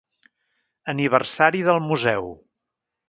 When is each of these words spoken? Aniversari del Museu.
Aniversari 0.95 1.61
del 1.69 1.81
Museu. 1.91 2.33